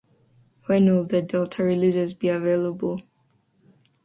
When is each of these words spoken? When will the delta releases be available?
When 0.65 0.87
will 0.89 1.03
the 1.05 1.21
delta 1.21 1.61
releases 1.61 2.15
be 2.15 2.29
available? 2.29 3.03